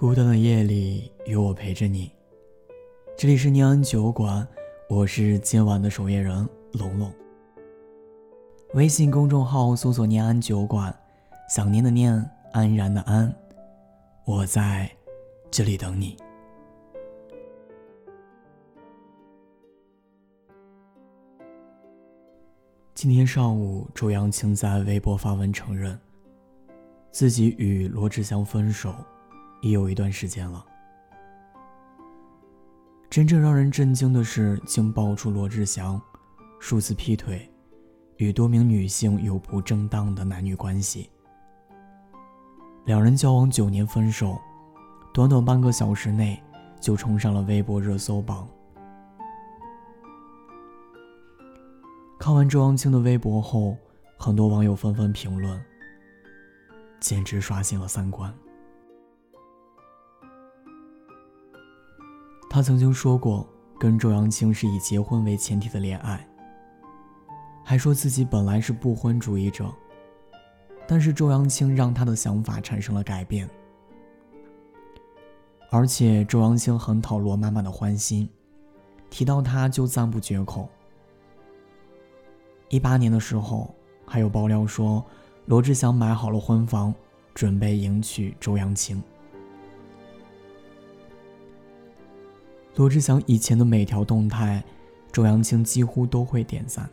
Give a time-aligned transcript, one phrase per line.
[0.00, 2.08] 孤单的夜里，有我陪着你。
[3.16, 4.46] 这里是念安酒馆，
[4.88, 7.12] 我是今晚的守夜人龙龙。
[8.74, 10.96] 微信公众号搜索“念安酒馆”，
[11.50, 12.14] 想念的念，
[12.52, 13.34] 安然的安，
[14.24, 14.88] 我在
[15.50, 16.16] 这里等你。
[22.94, 25.98] 今天上午，周扬青在微博发文承认，
[27.10, 28.94] 自己与罗志祥分手。
[29.60, 30.64] 已有一段时间了。
[33.10, 36.00] 真正让人震惊的是，竟爆出罗志祥
[36.60, 37.50] 数次劈腿，
[38.16, 41.10] 与多名女性有不正当的男女关系。
[42.84, 44.38] 两人交往九年分手，
[45.12, 46.42] 短短半个小时内
[46.80, 48.46] 就冲上了微博热搜榜。
[52.18, 53.76] 看完周扬青的微博后，
[54.18, 55.58] 很多网友纷纷评论，
[57.00, 58.32] 简直刷新了三观。
[62.58, 63.46] 他曾经说过，
[63.78, 66.26] 跟周扬青是以结婚为前提的恋爱，
[67.62, 69.72] 还说自己本来是不婚主义者，
[70.84, 73.48] 但是周扬青让他的想法产生了改变。
[75.70, 78.28] 而且周扬青很讨罗妈妈的欢心，
[79.08, 80.68] 提到他就赞不绝口。
[82.70, 83.72] 一八年的时候，
[84.04, 85.06] 还有爆料说，
[85.46, 86.92] 罗志祥买好了婚房，
[87.34, 89.00] 准备迎娶周扬青。
[92.78, 94.62] 罗志祥以前的每条动态，
[95.10, 96.88] 周扬青几乎都会点赞。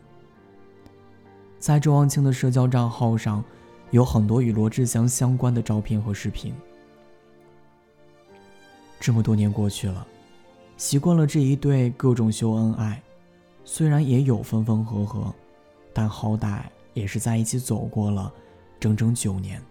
[1.59, 3.45] 在周扬青的社交账号上，
[3.91, 6.51] 有很多与罗志祥相关的照片和视频。
[8.99, 10.07] 这么多年过去了，
[10.75, 12.99] 习惯了这一对各种秀恩爱，
[13.63, 15.31] 虽然也有分分合合，
[15.93, 16.61] 但好歹
[16.95, 18.33] 也是在一起走过了
[18.79, 19.61] 整整九年。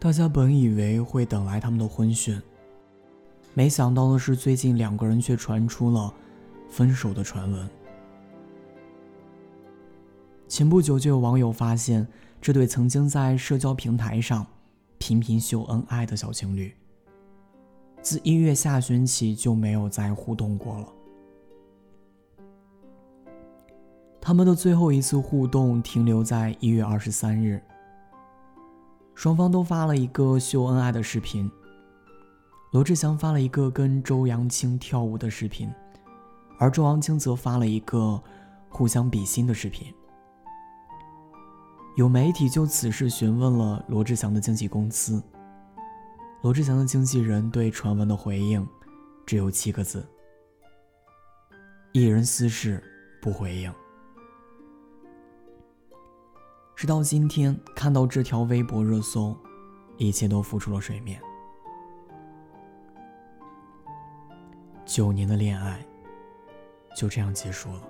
[0.00, 2.42] 大家本以为会等来他们的婚讯。
[3.56, 6.12] 没想到的是，最近两个人却传出了
[6.68, 7.66] 分手的传闻。
[10.46, 12.06] 前不久就有网友发现，
[12.38, 14.46] 这对曾经在社交平台上
[14.98, 16.70] 频频秀恩爱的小情侣，
[18.02, 20.88] 自一月下旬起就没有再互动过了。
[24.20, 27.62] 他们的最后一次互动停留在一月二十三日，
[29.14, 31.50] 双方都发了一个秀恩爱的视频。
[32.76, 35.72] 罗志祥发了一个跟周扬青跳舞的视频，
[36.58, 38.22] 而周扬青则发了一个
[38.68, 39.90] 互相比心的视频。
[41.96, 45.22] 有媒体就此事询问了罗志祥的经纪公司，
[46.42, 48.68] 罗志祥的经纪人对传闻的回应
[49.24, 50.06] 只有七个字：
[51.92, 52.84] 艺人私事
[53.22, 53.72] 不回应。
[56.74, 59.34] 直到今天看到这条微博热搜，
[59.96, 61.18] 一切都浮出了水面。
[64.86, 65.84] 九年的恋爱
[66.94, 67.82] 就这样结束了。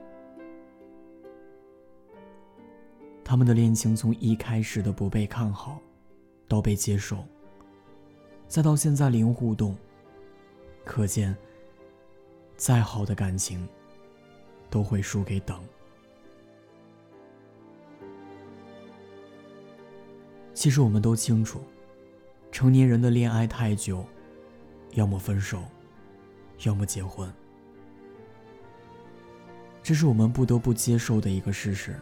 [3.23, 5.79] 他们的恋情从一开始的不被看好，
[6.49, 7.23] 到被接受，
[8.49, 9.77] 再到现在零互动，
[10.85, 11.37] 可见，
[12.57, 13.69] 再好的感情
[14.71, 15.63] 都会输给等。
[20.55, 21.61] 其实我们都清楚，
[22.51, 24.03] 成年人的恋爱太久，
[24.93, 25.63] 要么分手。
[26.65, 27.33] 要么结婚，
[29.83, 31.95] 这是我们不得不接受的一个事实。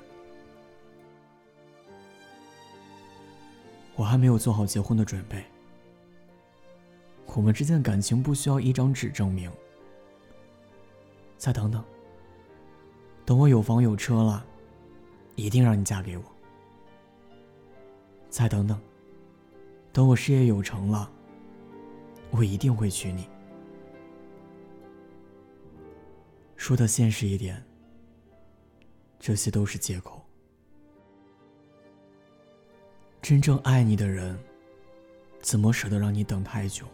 [3.97, 5.45] 我还没有做好结婚的准备，
[7.27, 9.51] 我们之间的感情不需要一张纸证明。
[11.37, 11.85] 再等等，
[13.25, 14.45] 等我有房有车了，
[15.35, 16.25] 一定让你嫁给我。
[18.31, 18.81] 再等等，
[19.93, 21.09] 等我事业有成了，
[22.31, 23.29] 我一定会娶你。
[26.65, 27.63] 说的现实一点，
[29.21, 30.23] 这些都是借口。
[33.21, 34.35] 真正爱你的人，
[35.43, 36.87] 怎么舍得让你等太久？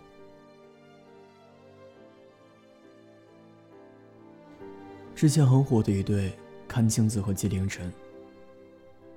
[5.15, 6.37] 之前很火的一对
[6.69, 7.93] 阚清子和纪凌尘，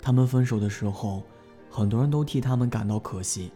[0.03, 1.23] 他们分手的时候，
[1.67, 3.51] 很多人都替他们感到可惜。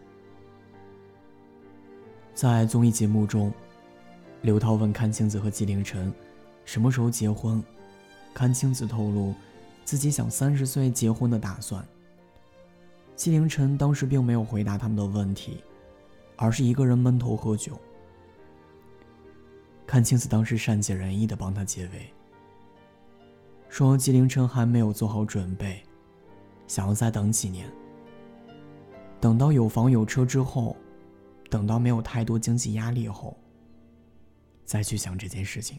[2.34, 3.54] 在综艺节目中，
[4.42, 6.12] 刘涛问阚清子和纪凌尘。
[6.68, 7.64] 什么时候结婚？
[8.34, 9.34] 阚清子透露，
[9.86, 11.82] 自己想三十岁结婚的打算。
[13.16, 15.64] 纪凌尘当时并没有回答他们的问题，
[16.36, 17.80] 而是一个人闷头喝酒。
[19.86, 22.12] 阚清子当时善解人意的帮他解围，
[23.70, 25.82] 说纪凌尘还没有做好准备，
[26.66, 27.66] 想要再等几年，
[29.18, 30.76] 等到有房有车之后，
[31.48, 33.34] 等到没有太多经济压力后，
[34.66, 35.78] 再去想这件事情。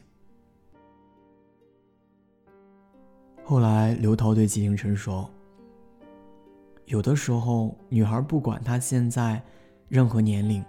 [3.50, 5.28] 后来，刘涛对纪凌尘说
[6.86, 9.42] ：“有的时候，女孩不管她现在
[9.88, 10.63] 任何年龄，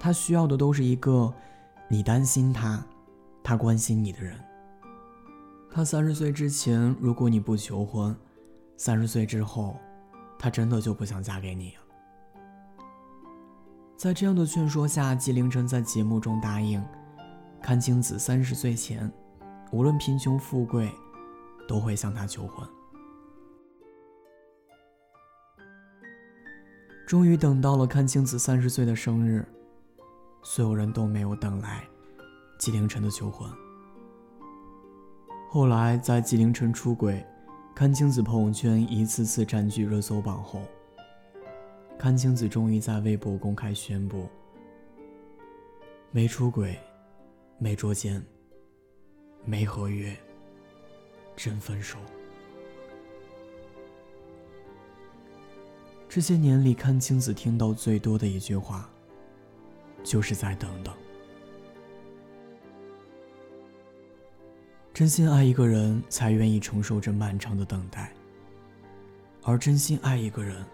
[0.00, 1.30] 她需要的都是一个
[1.88, 2.82] 你担心她，
[3.44, 4.34] 她关心你的人。
[5.70, 8.16] 她三十岁之前，如果你不求婚，
[8.78, 9.76] 三十岁之后，
[10.38, 11.82] 她真的就不想嫁给你了。”
[13.94, 16.82] 在这样的劝说下，纪凌尘在节目中答应，
[17.62, 19.12] 阚清子三十岁前，
[19.70, 20.90] 无论贫穷富贵，
[21.66, 22.66] 都会向她求婚。
[27.06, 29.46] 终于等到了阚清子三十岁的生日，
[30.42, 31.86] 所有人都没有等来
[32.58, 33.48] 纪凌尘的求婚。
[35.48, 37.24] 后来，在纪凌尘出轨，
[37.76, 40.62] 阚清子朋友圈一次次占据热搜榜后。
[41.98, 44.28] 阚清子终于在微博公开宣布：
[46.10, 46.76] 没出轨，
[47.58, 48.20] 没捉奸，
[49.44, 50.14] 没合约，
[51.36, 51.98] 真分手。
[56.08, 58.88] 这些年里，阚清子听到最多的一句话，
[60.02, 60.94] 就是再等等。
[64.94, 68.08] 真心爱一个人，才愿意承受这漫长的等待；
[69.42, 70.64] 而真心爱一个人，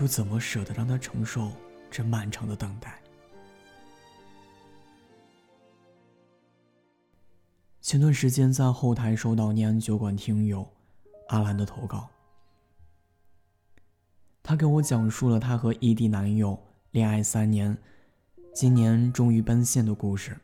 [0.00, 1.52] 又怎么舍得让他承受
[1.88, 3.01] 这漫长的等待？
[7.82, 10.64] 前段时间在后台收到念安酒馆听友
[11.30, 12.08] 阿兰的投稿，
[14.40, 16.56] 他给我讲述了他和异地男友
[16.92, 17.76] 恋爱三年，
[18.54, 20.38] 今年终于奔现的故事。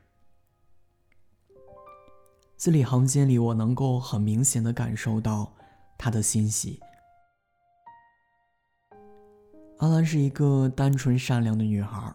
[2.57, 5.53] 字里行间里，我能够很明显的感受到
[5.97, 6.81] 他的欣喜。
[9.79, 12.13] 阿兰是一个单纯善良的女孩。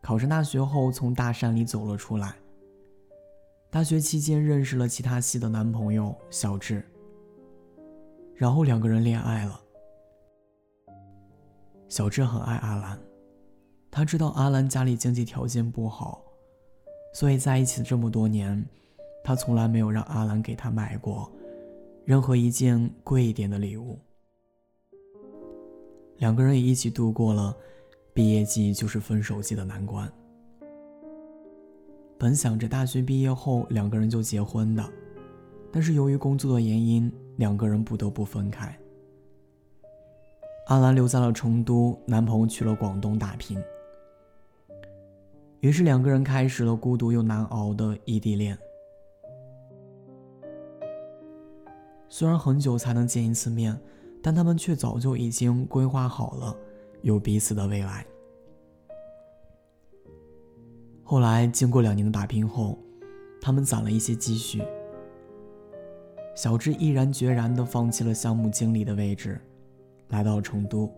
[0.00, 2.36] 考上大学后，从大山里走了出来。
[3.72, 6.84] 大学期间认识了其他系的男朋友小智，
[8.34, 9.58] 然后两个人恋爱了。
[11.88, 13.00] 小智很爱阿兰，
[13.90, 16.22] 他知道阿兰家里经济条件不好，
[17.14, 18.62] 所以在一起这么多年，
[19.24, 21.32] 他从来没有让阿兰给他买过
[22.04, 23.98] 任何一件贵一点的礼物。
[26.18, 27.56] 两个人也一起度过了
[28.12, 30.12] 毕业季就是分手季的难关。
[32.22, 34.92] 本想着大学毕业后两个人就结婚的，
[35.72, 38.78] 但是由于工作的原因，两个人不得不分开。
[40.68, 43.60] 阿兰留在了成都，男朋友去了广东打拼。
[45.58, 48.56] 于是两个人开始了孤独又难熬的异地恋。
[52.08, 53.76] 虽然很久才能见一次面。
[54.24, 56.56] 但他们却早就已经规划好了
[57.00, 58.06] 有彼此的未来。
[61.12, 62.78] 后来经过两年的打拼后，
[63.38, 64.62] 他们攒了一些积蓄。
[66.34, 69.38] 小智毅然决然地放弃了项目经理的位置，
[70.08, 70.90] 来到了成都，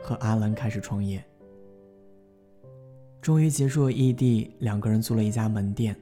[0.00, 1.20] 和阿兰开始创业。
[3.20, 5.96] 终于结束了异地，两个人租了一家门店，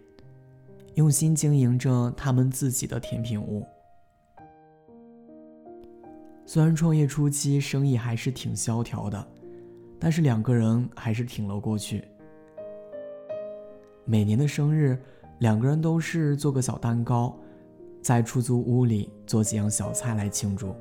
[0.97, 3.67] 用心经营着他们自己的甜品屋。
[6.45, 9.27] 虽然创业初期生意还是挺萧条的，
[9.99, 12.05] 但是两个人还是挺了过去。
[14.05, 14.99] 每年的生日，
[15.39, 17.37] 两个人都是做个小蛋糕，
[18.03, 20.75] 在出租屋里做几样小菜来庆祝。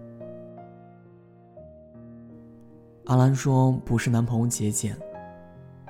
[3.05, 4.95] 阿兰说：“不是男朋友节俭，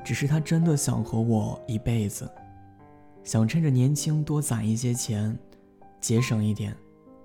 [0.03, 2.29] 只是他真的想和我一辈子，
[3.23, 5.37] 想趁着年轻多攒一些钱，
[5.99, 6.75] 节省一点。”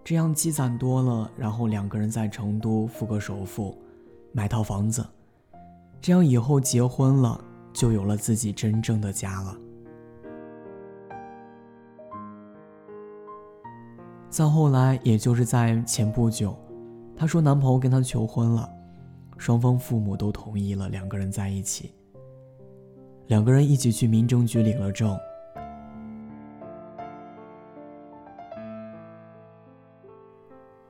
[0.05, 3.75] 这样积攒多了，然后两个人在成都付个首付，
[4.33, 5.03] 买套房子，
[5.99, 7.43] 这样以后结婚了
[7.73, 9.57] 就有了自己真正的家了。
[14.35, 16.59] 再后来，也就是在前不久，
[17.17, 18.69] 她说男朋友跟她求婚了，
[19.39, 21.95] 双方父母都同意了，两个人在一起，
[23.29, 25.17] 两个人一起去民政局领了证。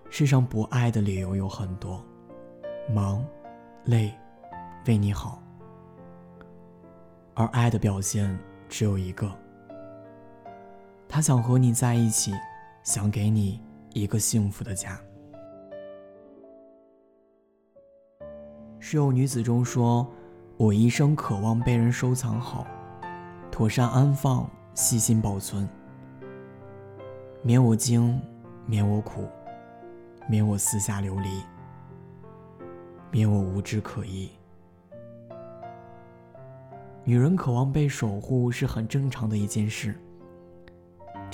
[0.09, 2.03] 世上不爱的理由有很多，
[2.95, 3.23] 忙、
[3.85, 4.11] 累、
[4.87, 5.39] 为你好，
[7.35, 8.39] 而爱的表现
[8.71, 9.31] 只有一个。
[11.07, 12.33] 他想和你在一起，
[12.85, 13.61] 想给你
[13.93, 15.01] 一个幸福的家。
[18.79, 20.07] 室友女子中说
[20.57, 22.65] ：“我一生渴望被人收藏好，
[23.51, 25.69] 妥善安放，细心保存，
[27.43, 28.21] 免我惊，
[28.67, 29.27] 免我苦。”
[30.27, 31.43] 免我四下流离，
[33.11, 34.31] 免我无枝可依。
[37.05, 39.95] 女人渴望被守护是很正常的一件事。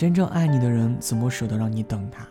[0.01, 2.27] 真正爱你的人怎么舍得让你等他？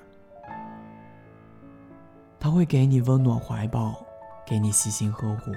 [2.40, 4.04] 他会给你温暖怀抱，
[4.44, 5.52] 给你细心呵护，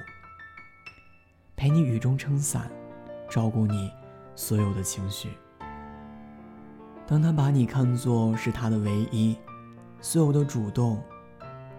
[1.57, 2.71] 陪你雨中撑伞，
[3.31, 3.91] 照顾你
[4.37, 5.31] 所有的情绪。
[7.07, 9.35] 当他把你看作是他的唯一，
[10.03, 11.03] 所有的主动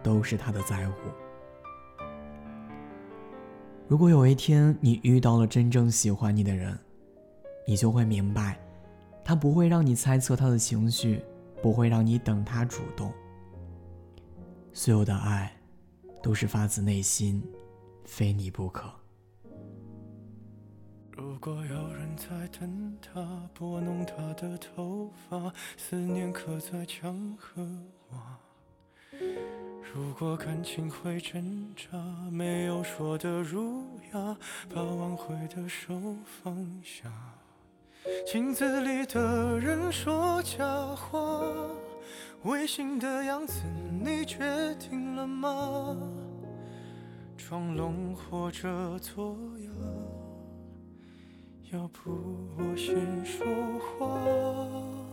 [0.01, 0.95] 都是他的在乎。
[3.87, 6.75] 如果有一天你遇到了真正喜欢你的人，
[7.67, 8.57] 你就会明白，
[9.23, 11.23] 他不会让你猜测他的情绪，
[11.61, 13.11] 不会让你等他主动。
[14.73, 15.55] 所有的爱，
[16.21, 17.43] 都是发自内心，
[18.05, 18.91] 非你不可。
[21.15, 27.61] 如果有人在等他，拨弄他的头发，思念刻在墙和
[28.09, 28.39] 瓦。
[29.93, 31.97] 如果感情会挣扎，
[32.31, 34.37] 没有说的儒雅，
[34.73, 35.93] 把挽回的手
[36.25, 37.11] 放下。
[38.25, 41.43] 镜子里的人说假话，
[42.43, 43.63] 违心的样子
[44.03, 44.43] 你决
[44.79, 45.97] 定了吗？
[47.37, 49.71] 装聋或者作哑，
[51.71, 52.11] 要不
[52.57, 52.95] 我先
[53.25, 53.45] 说
[53.79, 55.12] 话。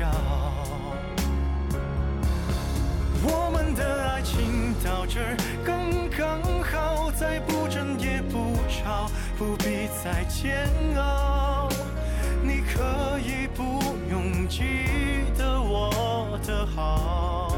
[0.00, 0.06] 笑。
[3.22, 5.20] 我们的爱情到这
[5.62, 5.76] 刚
[6.08, 10.66] 刚好，再不争也不吵，不必再煎
[10.96, 11.68] 熬。
[12.42, 14.64] 你可以不用记
[15.36, 17.49] 得我的好。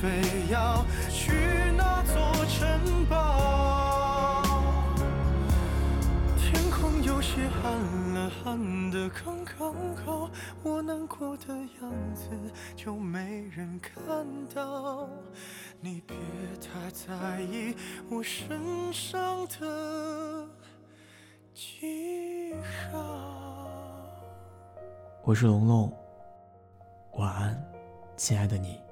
[0.00, 1.32] 非要去
[1.76, 2.14] 那座
[2.46, 4.44] 城堡。
[6.36, 10.30] 天空有些暗了，暗的刚刚好，
[10.62, 12.30] 我难过的样子
[12.76, 14.24] 就没人看
[14.54, 15.08] 到。
[15.80, 16.16] 你别
[16.60, 17.74] 太在意
[18.08, 20.46] 我身上的
[21.52, 22.54] 记
[22.92, 22.98] 号。
[25.24, 25.92] 我是龙龙，
[27.14, 27.60] 晚安。
[28.16, 28.87] 亲爱的你。